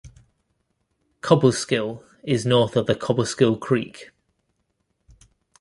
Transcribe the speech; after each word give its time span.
Cobleskill 1.21 2.01
is 2.23 2.43
north 2.43 2.75
of 2.75 2.87
the 2.87 2.95
Cobleskill 2.95 3.55
Creek. 3.59 4.09